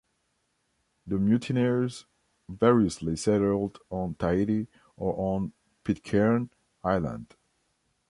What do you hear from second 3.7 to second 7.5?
on Tahiti or on Pitcairn Island.